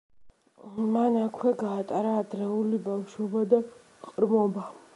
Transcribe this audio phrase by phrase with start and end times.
[0.93, 3.61] მან აქვე გაატარა ადრეული ბავშვობა და
[4.09, 4.69] ყრმობა.